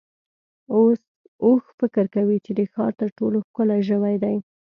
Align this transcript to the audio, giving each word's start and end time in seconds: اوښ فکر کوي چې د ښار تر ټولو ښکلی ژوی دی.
اوښ 1.45 1.63
فکر 1.79 2.05
کوي 2.15 2.37
چې 2.45 2.51
د 2.59 2.61
ښار 2.73 2.91
تر 3.01 3.09
ټولو 3.17 3.37
ښکلی 3.47 3.79
ژوی 3.89 4.15
دی. 4.23 4.37